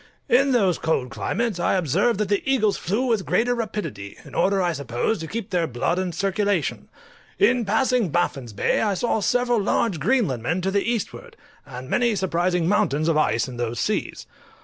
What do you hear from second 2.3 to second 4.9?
eagles flew with greater rapidity, in order, I